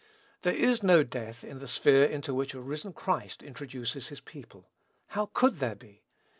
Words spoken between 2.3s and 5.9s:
which a risen Christ introduces his people. How could there